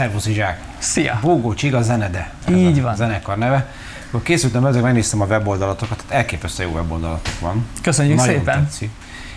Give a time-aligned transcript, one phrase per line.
[0.00, 0.60] Szervusz Izsák!
[0.78, 1.18] Szia!
[1.22, 2.30] Bógó Csiga Zenede.
[2.50, 2.96] Így van.
[2.96, 3.66] zenekar neve.
[4.08, 7.66] Akkor készültem ezzel, megnéztem a weboldalatokat, tehát elképesztő jó weboldalatok van.
[7.82, 8.62] Köszönjük Nagyon szépen.
[8.62, 8.90] Tetszik.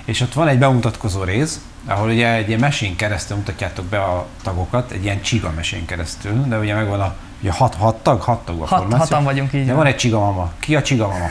[0.05, 4.27] És ott van egy bemutatkozó rész, ahol ugye egy ilyen mesén keresztül mutatjátok be a
[4.43, 8.45] tagokat, egy ilyen csiga mesén keresztül, de ugye megvan a ugye hat, hat tag, hat
[8.45, 8.97] tag a Hat, formáció.
[8.97, 9.65] hatan vagyunk így.
[9.65, 10.51] De van egy csiga mama.
[10.59, 11.27] Ki a csiga mama?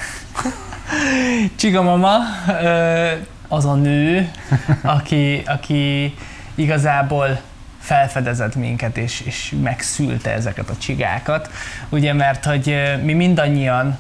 [1.56, 2.16] Csiga mama
[2.62, 3.10] ö,
[3.48, 4.30] az a nő,
[4.82, 6.14] aki, aki
[6.54, 7.40] igazából
[7.82, 11.50] felfedezett minket, és, és megszülte ezeket a csigákat.
[11.88, 13.98] Ugye, mert hogy mi mindannyian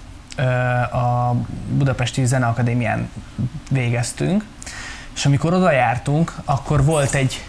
[0.92, 1.32] a
[1.68, 3.10] Budapesti Zeneakadémián
[3.70, 4.44] végeztünk,
[5.14, 7.44] és amikor oda jártunk, akkor volt egy,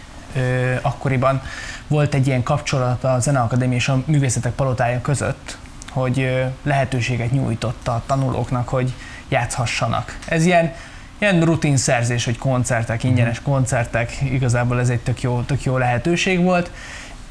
[0.81, 1.41] akkoriban
[1.87, 5.57] volt egy ilyen kapcsolat a Zeneakadémia és a Művészetek Palotája között,
[5.91, 8.93] hogy lehetőséget nyújtott a tanulóknak, hogy
[9.29, 10.17] játszhassanak.
[10.27, 10.73] Ez ilyen,
[11.17, 16.41] ilyen rutin szerzés, hogy koncertek, ingyenes koncertek, igazából ez egy tök jó, tök jó lehetőség
[16.41, 16.71] volt,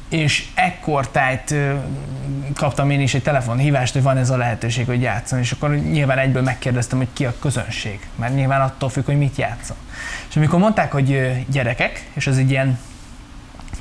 [0.09, 1.55] és ekkor tájt
[2.53, 6.17] kaptam én is egy telefonhívást, hogy van ez a lehetőség, hogy játszom, és akkor nyilván
[6.17, 9.77] egyből megkérdeztem, hogy ki a közönség, mert nyilván attól függ, hogy mit játszom.
[10.29, 12.79] És amikor mondták, hogy gyerekek, és ez egy ilyen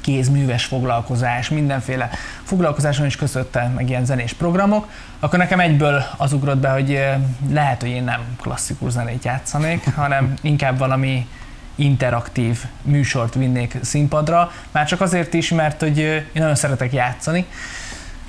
[0.02, 2.10] kézműves foglalkozás, mindenféle
[2.42, 4.88] foglalkozáson is közötte, meg ilyen zenés programok,
[5.20, 7.10] akkor nekem egyből az ugrott be, hogy ö,
[7.52, 11.26] lehet, hogy én nem klasszikus zenét játszanék, hanem inkább valami
[11.74, 17.46] interaktív műsort vinnék színpadra, már csak azért is, mert hogy ö, én nagyon szeretek játszani.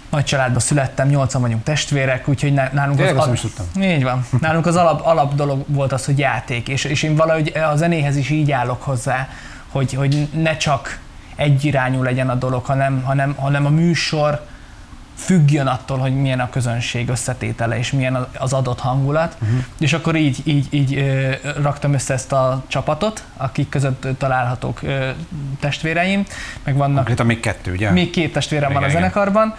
[0.10, 3.44] Nagy családba születtem, nyolcan vagyunk testvérek, úgyhogy ná- nálunk Tényleg azt al- is
[3.82, 4.26] így van.
[4.40, 8.16] Nálunk az alap, alap dolog volt az, hogy játék, és, és én valahogy a zenéhez
[8.16, 9.30] is így állok hozzá,
[9.72, 11.00] hogy, hogy ne csak
[11.36, 14.46] egyirányú legyen a dolog, hanem, hanem, hanem a műsor
[15.16, 19.36] függjön attól, hogy milyen a közönség összetétele, és milyen az- adott hangulat.
[19.42, 19.58] Uh-huh.
[19.80, 25.10] És akkor így, így, így ö, raktam össze ezt a csapatot, akik között találhatók ö,
[25.60, 26.24] testvéreim,
[26.64, 27.92] meg vannak Konkrétan még kettő, ugye?
[27.92, 29.02] még két testvérem van a Igen, igen.
[29.02, 29.56] zenekarban,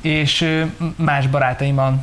[0.00, 0.62] és ö,
[0.96, 1.94] más barátaim a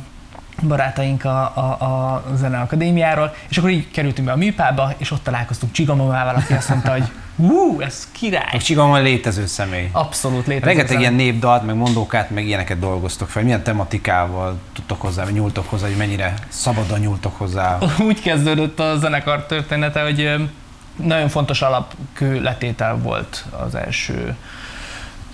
[0.62, 5.72] barátaink a, a, a zeneakadémiáról, és akkor így kerültünk be a műpába, és ott találkoztunk
[5.72, 8.50] Csigamomával, aki azt mondta, hogy hú, ez király!
[8.52, 9.88] A csiga mama létező személy.
[9.92, 10.64] Abszolút létezik.
[10.64, 13.42] Rengeteg ilyen népdalt, meg mondókát, meg ilyeneket dolgoztok fel.
[13.42, 17.78] Milyen tematikával tudtok hozzá, vagy nyúltok hozzá, hogy mennyire szabadon nyúltok hozzá?
[18.08, 20.30] Úgy kezdődött a zenekar története, hogy
[20.96, 24.36] nagyon fontos alapkő letétel volt az első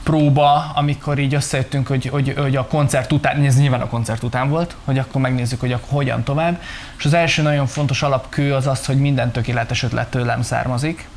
[0.02, 4.48] próba, amikor így összejöttünk, hogy, hogy, hogy a koncert után, ez nyilván a koncert után
[4.48, 6.60] volt, hogy akkor megnézzük, hogy akkor hogyan tovább.
[6.98, 11.08] És az első nagyon fontos alapkő az az, hogy minden tökéletes ötlet tőlem származik.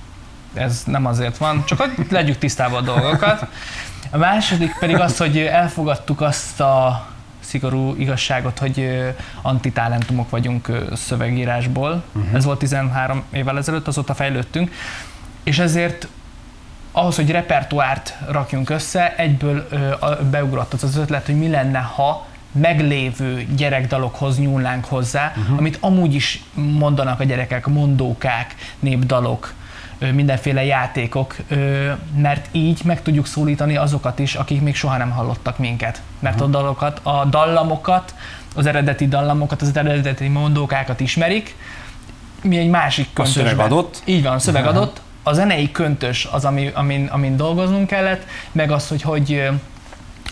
[0.53, 3.45] Ez nem azért van, csak hogy legyük tisztában a dolgokat.
[4.11, 7.07] A második pedig az, hogy elfogadtuk azt a
[7.39, 8.89] szigorú igazságot, hogy
[9.41, 12.03] antitalentumok vagyunk szövegírásból.
[12.11, 12.35] Uh-huh.
[12.35, 14.71] Ez volt 13 évvel ezelőtt, azóta fejlődtünk.
[15.43, 16.07] És ezért
[16.91, 19.67] ahhoz, hogy repertoárt rakjunk össze, egyből
[20.29, 25.57] beugrott az az ötlet, hogy mi lenne, ha meglévő gyerekdalokhoz nyúlnánk hozzá, uh-huh.
[25.57, 29.53] amit amúgy is mondanak a gyerekek, mondókák, népdalok,
[30.13, 31.35] mindenféle játékok,
[32.15, 36.01] mert így meg tudjuk szólítani azokat is, akik még soha nem hallottak minket.
[36.19, 38.15] Mert a dalokat, a dallamokat,
[38.55, 41.55] az eredeti dallamokat, az eredeti mondókákat ismerik,
[42.43, 43.47] mi egy másik A köntösben.
[43.47, 44.01] szöveg adott?
[44.05, 45.01] Így van, a szöveg adott.
[45.23, 49.49] A zenei köntös az, ami, amin, amin dolgoznunk kellett, meg az, hogy hogy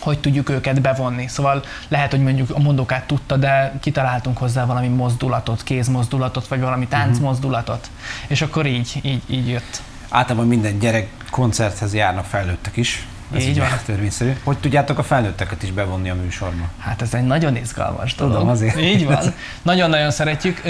[0.00, 1.26] hogy tudjuk őket bevonni.
[1.28, 6.86] Szóval lehet, hogy mondjuk a mondókát tudta, de kitaláltunk hozzá valami mozdulatot, kézmozdulatot, vagy valami
[6.86, 7.90] táncmozdulatot.
[8.26, 9.82] És akkor így, így, így jött.
[10.08, 13.06] Általában minden gyerek koncerthez járnak felnőttek is.
[13.34, 13.68] Ez Így van.
[13.84, 14.32] törvényszerű.
[14.44, 16.64] Hogy tudjátok a felnőtteket is bevonni a műsorba?
[16.78, 18.32] Hát ez egy nagyon izgalmas dolog.
[18.32, 18.80] Tudom, azért.
[18.80, 19.34] Így van.
[19.62, 20.62] Nagyon-nagyon szeretjük.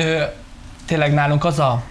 [0.84, 1.82] Tényleg nálunk az a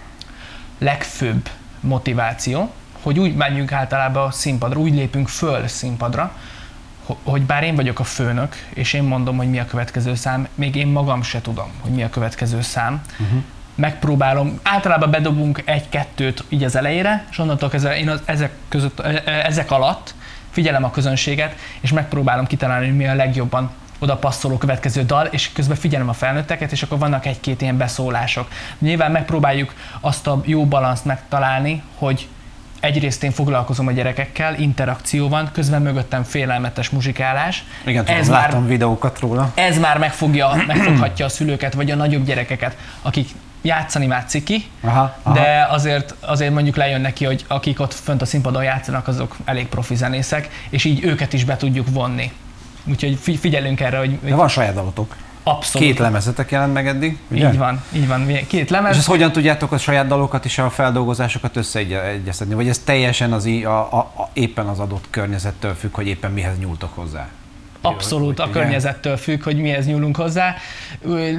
[0.78, 1.48] legfőbb
[1.80, 2.70] motiváció,
[3.02, 6.32] hogy úgy menjünk általában a színpadra, úgy lépünk föl színpadra,
[7.22, 10.76] hogy bár én vagyok a főnök, és én mondom, hogy mi a következő szám, még
[10.76, 13.00] én magam se tudom, hogy mi a következő szám.
[13.20, 13.42] Uh-huh.
[13.74, 19.22] Megpróbálom, általában bedobunk egy-kettőt így az elejére, és onnantól kezdve én az, ezek, között, e-
[19.24, 20.14] e- ezek alatt
[20.50, 25.52] figyelem a közönséget, és megpróbálom kitalálni, hogy mi a legjobban oda passzoló következő dal, és
[25.52, 28.48] közben figyelem a felnőtteket, és akkor vannak egy-két ilyen beszólások.
[28.78, 32.28] Nyilván megpróbáljuk azt a jó balanszt megtalálni, hogy
[32.80, 37.64] egyrészt én foglalkozom a gyerekekkel, interakció van, közben mögöttem félelmetes muzsikálás.
[37.84, 39.52] Igen, tudom, ez már, láttam videókat róla.
[39.54, 43.28] ez már megfogja, megfoghatja a szülőket, vagy a nagyobb gyerekeket, akik
[43.62, 45.34] játszani már ciki, Aha, aha.
[45.34, 49.66] de azért, azért mondjuk lejön neki, hogy akik ott fönt a színpadon játszanak, azok elég
[49.66, 52.32] profi zenészek, és így őket is be tudjuk vonni.
[52.84, 55.16] Úgyhogy fi- figyelünk erre, hogy De van saját dalotok.
[55.42, 55.88] Abszolút.
[55.88, 57.48] Két lemezetek jelent meg eddig, ugye?
[57.48, 58.26] Így van, így van.
[58.46, 58.92] Két lemez.
[58.92, 62.54] És ezt hogyan tudjátok a saját dalokat és a feldolgozásokat összeegyeztetni?
[62.54, 66.58] Vagy ez teljesen az, a, a, a, éppen az adott környezettől függ, hogy éppen mihez
[66.58, 67.28] nyúltok hozzá?
[67.82, 70.54] Abszolút a környezettől függ, hogy mihez nyúlunk hozzá.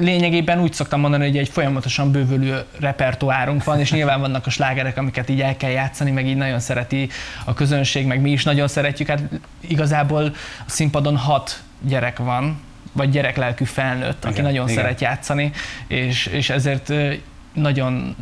[0.00, 4.96] Lényegében úgy szoktam mondani, hogy egy folyamatosan bővülő repertoárunk van, és nyilván vannak a slágerek,
[4.96, 7.08] amiket így el kell játszani, meg így nagyon szereti
[7.44, 9.08] a közönség, meg mi is nagyon szeretjük.
[9.08, 9.22] Hát
[9.60, 10.24] igazából
[10.66, 12.60] a színpadon hat gyerek van,
[12.92, 14.82] vagy gyereklelkű felnőtt, aki Igen, nagyon igen.
[14.82, 15.52] szeret játszani,
[15.86, 16.92] és, és ezért
[17.52, 18.16] nagyon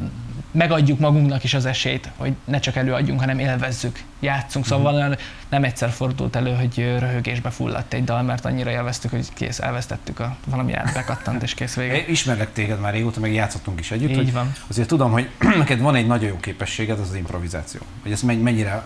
[0.52, 4.66] megadjuk magunknak is az esélyt, hogy ne csak előadjunk, hanem élvezzük, játszunk.
[4.66, 5.16] Szóval uh-huh.
[5.48, 10.20] nem egyszer fordult elő, hogy röhögésbe fulladt egy dal, mert annyira élveztük, hogy kész, elvesztettük
[10.20, 12.06] a valami átbekattant, és kész vége.
[12.08, 14.52] Ismerlek téged már régóta, meg játszottunk is együtt, Így hogy van.
[14.68, 15.28] azért tudom, hogy
[15.58, 17.80] neked van egy nagyon jó képességed, az az improvizáció.
[18.02, 18.82] Hogy ezt men- mennyire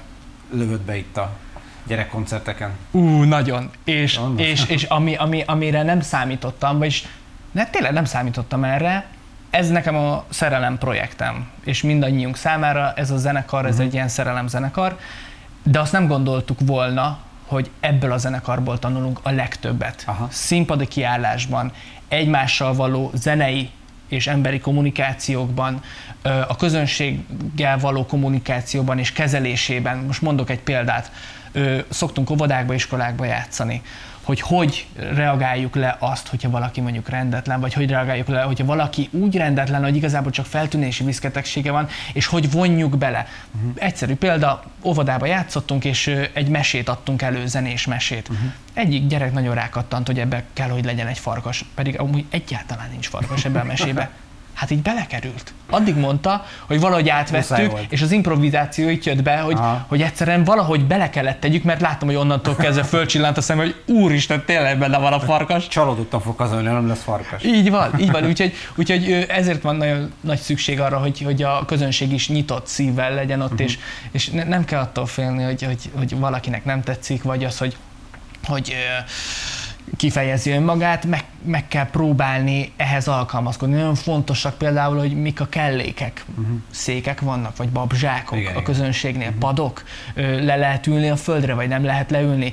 [0.50, 1.36] lövöd be itt a
[1.86, 2.70] gyerekkoncerteken.
[2.90, 3.70] Ú, nagyon.
[3.84, 7.06] És, és, és ami, ami, amire nem számítottam, vagyis
[7.52, 9.06] ne, tényleg nem számítottam erre,
[9.50, 14.46] ez nekem a szerelem projektem, és mindannyiunk számára ez a zenekar, ez egy ilyen szerelem
[14.46, 14.98] zenekar,
[15.62, 20.02] de azt nem gondoltuk volna, hogy ebből a zenekarból tanulunk a legtöbbet.
[20.06, 20.28] Aha.
[20.30, 21.72] Színpadi kiállásban,
[22.08, 23.70] egymással való zenei
[24.14, 25.82] és emberi kommunikációkban,
[26.22, 29.98] a közönséggel való kommunikációban és kezelésében.
[29.98, 31.12] Most mondok egy példát.
[31.88, 33.82] Szoktunk óvodákba, iskolákba játszani
[34.24, 39.08] hogy hogy reagáljuk le azt, hogyha valaki mondjuk rendetlen, vagy hogy reagáljuk le, hogyha valaki
[39.12, 43.26] úgy rendetlen, hogy igazából csak feltűnési viszketegsége van, és hogy vonjuk bele.
[43.54, 43.72] Uh-huh.
[43.74, 48.28] Egyszerű példa, óvodába játszottunk, és egy mesét adtunk elő, zenés mesét.
[48.28, 48.52] Uh-huh.
[48.74, 53.08] Egyik gyerek nagyon rákattant, hogy ebbe kell, hogy legyen egy farkas, pedig amúgy egyáltalán nincs
[53.08, 54.10] farkas ebbe a mesébe.
[54.64, 55.52] Hát így belekerült.
[55.70, 59.84] Addig mondta, hogy valahogy átvettük, és az improvizáció itt jött be, hogy, Aha.
[59.88, 63.74] hogy egyszerűen valahogy bele kellett tegyük, mert láttam, hogy onnantól kezdve fölcsillant a szem, hogy
[63.86, 65.68] úristen, tényleg benne van a farkas.
[65.68, 67.44] Csalódottan fog hazajönni, nem lesz farkas.
[67.44, 68.26] Így van, így van.
[68.26, 73.14] Úgyhogy, úgyhogy ezért van nagyon nagy szükség arra, hogy, hogy a közönség is nyitott szívvel
[73.14, 73.66] legyen ott, uh-huh.
[73.66, 73.78] és,
[74.10, 77.76] és ne, nem kell attól félni, hogy, hogy, hogy valakinek nem tetszik, vagy az, hogy,
[78.46, 78.74] hogy
[79.96, 83.74] kifejezi önmagát, meg, meg kell próbálni ehhez alkalmazkodni.
[83.74, 86.24] Nagyon fontosak például, hogy mik a kellékek.
[86.38, 86.56] Uh-huh.
[86.70, 88.62] Székek vannak, vagy babzsákok Igen, a igen.
[88.64, 89.40] közönségnél, uh-huh.
[89.40, 89.82] padok,
[90.14, 92.52] ö, le lehet ülni a földre, vagy nem lehet leülni.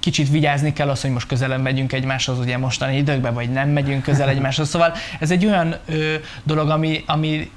[0.00, 4.02] Kicsit vigyázni kell az, hogy most közelebb megyünk egymáshoz, ugye mostani időkben, vagy nem megyünk
[4.02, 4.68] közel egymáshoz.
[4.68, 7.50] Szóval ez egy olyan ö, dolog, ami, ami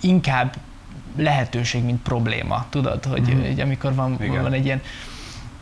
[0.00, 0.54] inkább
[1.16, 3.30] lehetőség, mint probléma, tudod, hogy, Mhm.
[3.30, 3.46] uh-huh.
[3.46, 4.42] hogy amikor van, Igen.
[4.42, 4.80] van egy ilyen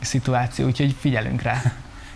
[0.00, 1.62] szituáció, úgyhogy figyelünk rá.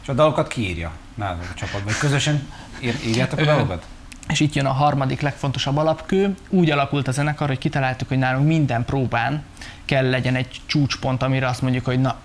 [0.06, 1.85] És a dalokat kiírja nálad a csapatban?
[1.85, 2.49] Vagy közösen
[2.81, 3.87] ír, írjátok a dalokat?
[4.29, 6.35] És itt jön a harmadik legfontosabb alapkő.
[6.49, 9.43] Úgy alakult a zenekar, hogy kitaláltuk, hogy nálunk minden próbán
[9.85, 12.17] kell legyen egy csúcspont, amire azt mondjuk, hogy na,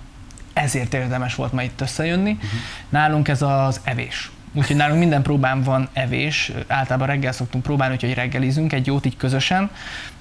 [0.54, 2.32] ezért érdemes volt ma itt összejönni.
[2.32, 2.50] Uh-huh.
[2.90, 4.32] Nálunk ez az evés.
[4.54, 9.18] Úgyhogy nálunk minden próbán van evés, általában reggel szoktunk próbálni, úgyhogy reggelizünk egy jót így
[9.18, 9.70] közösen,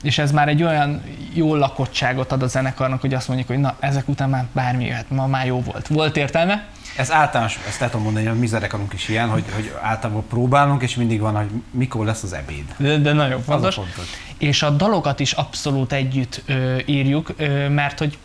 [0.03, 1.03] és ez már egy olyan
[1.35, 5.11] jó lakottságot ad a zenekarnak, hogy azt mondjuk, hogy na, ezek után már bármi jöhet,
[5.11, 5.87] ma már jó volt.
[5.87, 6.65] Volt értelme,
[6.97, 10.27] Ez általános, ezt el tudom mondani, hogy a mi zenekarunk is ilyen, hogy, hogy általában
[10.29, 12.65] próbálunk, és mindig van, hogy mikor lesz az ebéd.
[12.77, 13.77] de, de nagyon fontos.
[13.77, 14.11] Az a fontos.
[14.39, 18.19] és a dalokat is abszolút együtt ö, írjuk, ö, mert hogy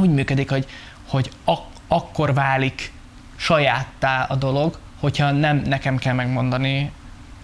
[0.00, 0.66] úgy működik, hogy,
[1.08, 2.92] hogy ak- akkor válik
[3.36, 6.90] sajáttá a dolog, hogyha nem nekem kell megmondani,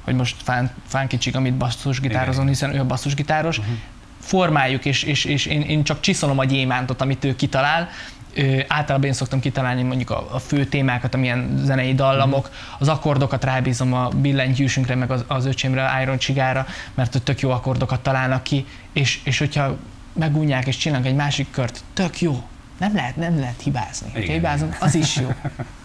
[0.04, 3.74] hogy most fán, fán kicsik, amit basszusgitározom, hiszen ő a basszusgitáros, uh-huh.
[4.20, 7.88] formáljuk, és, és, és én, én csak csiszolom a gyémántot, amit ő kitalál,
[8.34, 13.44] Ö, általában én szoktam kitalálni mondjuk a, a fő témákat, amilyen zenei dallamok, az akkordokat
[13.44, 18.42] rábízom a billentyűsünkre, meg az, az öcsémre, Iron Csigára, mert ott tök jó akkordokat találnak
[18.42, 19.76] ki, és, és hogyha
[20.12, 22.42] megunják és csinálnak egy másik kört, tök jó.
[22.78, 24.10] Nem lehet, nem lehet hibázni.
[24.12, 24.34] Ha Igen.
[24.34, 25.28] hibázunk, az is jó.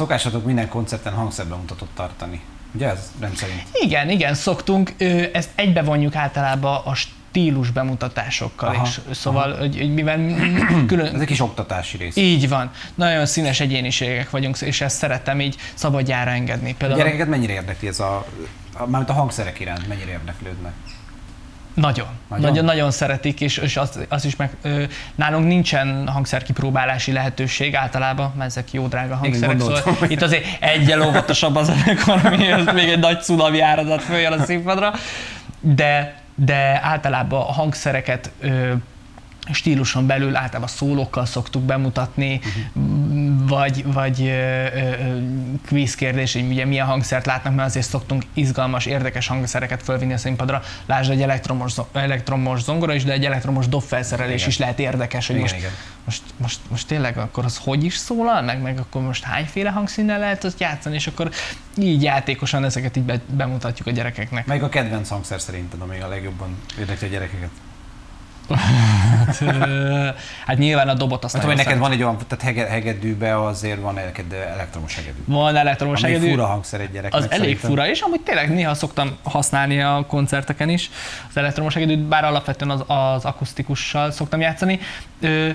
[0.00, 2.40] Szokásatok minden koncerten hangszerbemutatót tartani.
[2.74, 3.62] Ugye ez rendszerint?
[3.72, 4.94] Igen, igen, szoktunk.
[5.32, 9.00] Ezt egybevonjuk általában a stílus bemutatásokkal Aha, is.
[9.10, 10.34] Szóval, hogy, hogy mivel
[10.86, 12.16] külön, Ez egy kis oktatási rész.
[12.16, 12.70] Így van.
[12.94, 16.70] Nagyon színes egyéniségek vagyunk, és ezt szeretem így szabadjára engedni.
[16.70, 18.26] A Például gyerekeket mennyire érdekli ez a,
[18.72, 20.72] a mármint a hangszerek iránt, mennyire érdeklődnek?
[21.74, 22.64] Nagyon, Nagyon?
[22.64, 24.84] nagyon, szeretik, és, és azt, azt is meg, ö,
[25.14, 31.02] nálunk nincsen hangszerkipróbálási lehetőség általában, mert ezek jó drága hangszerek, gondoltam, szóval itt azért egyel
[31.02, 31.72] óvatosabb az
[32.24, 34.92] amihez még egy nagy cunami áradat följön a színpadra,
[35.60, 38.72] de, de általában a hangszereket ö,
[39.52, 42.99] stíluson belül általában szólókkal szoktuk bemutatni, uh-huh.
[43.50, 45.18] Vagy, vagy ö, ö,
[45.68, 50.18] quiz kérdés, hogy ugye milyen hangszert látnak, mert azért szoktunk izgalmas, érdekes hangszereket fölvinni a
[50.18, 50.62] színpadra.
[50.86, 54.48] Lásd, egy elektromos, elektromos zongora is, de egy elektromos dobfelszerelés Igen.
[54.48, 55.72] is lehet érdekes, hogy Igen, most, igen.
[56.04, 60.18] most, most, most tényleg akkor az hogy is szólal, meg, meg akkor most hányféle hangszínnel
[60.18, 61.30] lehet azt játszani, és akkor
[61.78, 64.46] így játékosan ezeket így be, bemutatjuk a gyerekeknek.
[64.46, 67.50] Melyik a kedvenc hangszer szerinted, ami a legjobban érdekli a gyerekeket?
[68.56, 69.44] Hát,
[70.46, 73.80] hát nyilván a dobot azt hogy nagyon neked van egy olyan, tehát hege, hegedűbe azért
[73.80, 75.18] van neked elektromos hegedű.
[75.24, 76.30] Van elektromos Ami hegedű.
[76.30, 77.20] fura hangszer egy gyereknek.
[77.20, 77.70] Az elég szerintem.
[77.70, 80.90] fura, és amúgy tényleg néha szoktam használni a koncerteken is
[81.28, 84.80] az elektromos hegedűt, bár alapvetően az, az akusztikussal szoktam játszani.
[85.20, 85.50] Ö,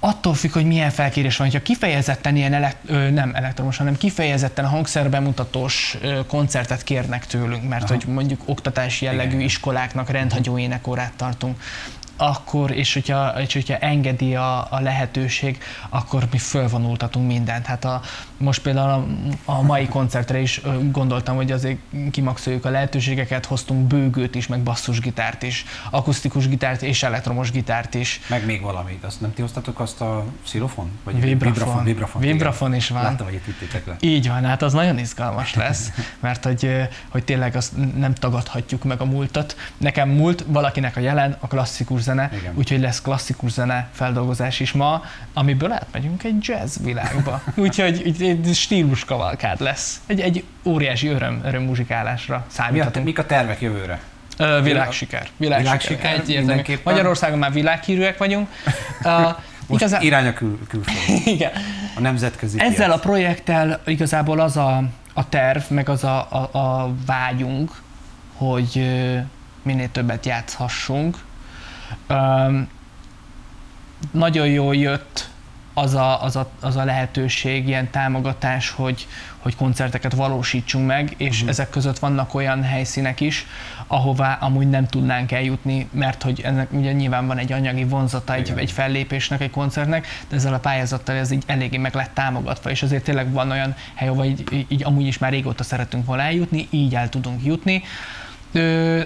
[0.00, 1.50] attól függ, hogy milyen felkérés van.
[1.50, 7.84] Ha kifejezetten ilyen elekt, ö, nem elektromos, hanem kifejezetten hangszerbemutatós ö, koncertet kérnek tőlünk, mert
[7.84, 7.94] Aha.
[7.94, 9.40] hogy mondjuk oktatási jellegű Igen.
[9.40, 11.60] iskoláknak rendhagyó énekórát tartunk,
[12.16, 15.58] akkor, és hogyha, és hogyha engedi a, a lehetőség,
[15.88, 17.66] akkor mi fölvonultatunk mindent.
[17.66, 18.00] Hát a,
[18.36, 18.90] most például
[19.44, 21.78] a, a mai koncertre is gondoltam, hogy azért
[22.10, 28.20] kimaxoljuk a lehetőségeket, hoztunk bőgőt is, meg basszusgitárt is, akusztikus gitárt és elektromos gitárt is.
[28.28, 29.04] Meg még valamit.
[29.04, 30.90] Azt nem ti hoztatok azt a xilofon?
[31.04, 31.52] Vagy Vibrafon.
[31.52, 33.02] Vibrafon, vibrafon, Vibrafon is van.
[33.02, 33.96] Láttam, hogy itt vittétek le.
[34.00, 36.70] Így van, hát az nagyon izgalmas lesz, mert hogy,
[37.08, 39.56] hogy tényleg azt nem tagadhatjuk meg a múltat.
[39.76, 42.52] Nekem múlt, valakinek a jelen, a klasszikus zene, Igen.
[42.56, 45.02] úgyhogy lesz klasszikus zene feldolgozás is ma,
[45.34, 47.42] amiből átmegyünk egy jazz világba.
[47.54, 50.00] Úgyhogy így egy stílus kavalkád lesz.
[50.06, 53.04] Egy, egy óriási öröm, öröm muzsikálásra Mi a, számíthatunk.
[53.04, 54.00] mik a tervek jövőre?
[54.38, 55.28] Ö, világsiker.
[55.36, 55.78] Világsiker.
[55.78, 56.80] Világsiker, Egyértelmű.
[56.84, 58.48] Magyarországon már világhírűek vagyunk.
[59.02, 59.12] Uh,
[59.68, 61.50] Most igazán, irány a kül, külföld, igen.
[61.96, 63.00] a nemzetközi Ezzel a piac.
[63.02, 64.82] projekttel igazából az a,
[65.14, 67.72] a terv, meg az a, a, a vágyunk,
[68.36, 68.88] hogy
[69.62, 71.16] minél többet játszhassunk.
[72.08, 72.68] Um,
[74.10, 75.28] nagyon jól jött
[75.78, 79.06] az a, az, a, az a lehetőség, ilyen támogatás, hogy,
[79.38, 81.48] hogy koncerteket valósítsunk meg, és uh-huh.
[81.48, 83.46] ezek között vannak olyan helyszínek is,
[83.86, 88.46] ahová amúgy nem tudnánk eljutni, mert hogy ennek ugye nyilván van egy anyagi vonzata egy,
[88.46, 88.58] Igen.
[88.58, 92.82] egy fellépésnek, egy koncertnek, de ezzel a pályázattal ez így eléggé meg lett támogatva, és
[92.82, 96.22] azért tényleg van olyan hely, ahova így, így, így amúgy is már régóta szeretünk volna
[96.22, 97.82] eljutni, így el tudunk jutni.
[98.52, 99.02] Ö,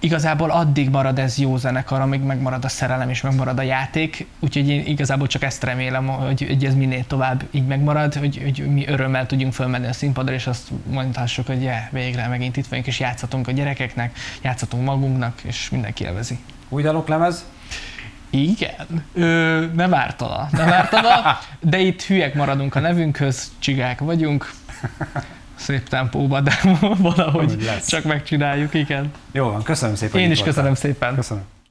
[0.00, 4.68] igazából addig marad ez jó zenekar, amíg megmarad a szerelem és megmarad a játék, úgyhogy
[4.68, 8.86] én igazából csak ezt remélem, hogy, hogy ez minél tovább így megmarad, hogy, hogy mi
[8.86, 13.00] örömmel tudjunk fölmenni a színpadra, és azt mondhassuk, hogy yeah, végre megint itt vagyunk, és
[13.00, 16.38] játszhatunk a gyerekeknek, játszhatunk magunknak, és mindenki élvezi.
[16.68, 17.44] Új daloklemez?
[18.30, 24.52] Igen, Ö, nem ártana, nem ártana, de itt hülyek maradunk a nevünkhöz, csigák vagyunk,
[25.58, 26.60] szép tempóban, de
[26.98, 29.12] valahogy csak megcsináljuk, igen.
[29.32, 30.20] Jó van, köszönöm szépen.
[30.20, 30.54] Én is voltál.
[30.54, 31.14] köszönöm szépen.
[31.14, 31.42] Köszönöm.